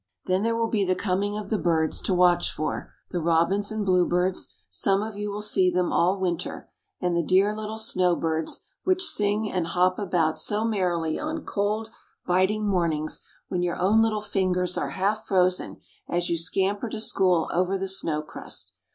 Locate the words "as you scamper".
16.09-16.89